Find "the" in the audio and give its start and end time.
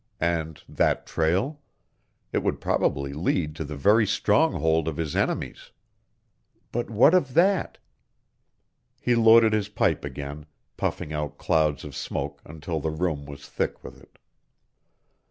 3.63-3.75, 12.79-12.89